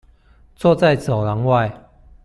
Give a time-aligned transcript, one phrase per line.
[0.55, 1.71] 坐在走廊外